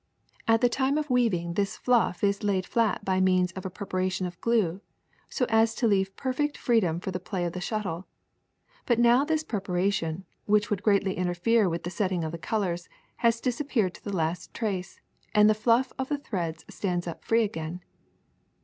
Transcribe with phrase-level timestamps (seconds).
[0.47, 3.67] At the CALICO 61 time of wea\H[ng this fluff is laid flat by means of
[3.67, 4.81] a preparation of glue,
[5.29, 8.07] so as to leave perfect freedom for the play of the shuttle;
[8.87, 13.39] but now this preparation, which would greatly interfere with the setting of the colors, has
[13.39, 14.99] disappeared to the last trace,
[15.35, 17.79] and the fluff of the threads stands up free again.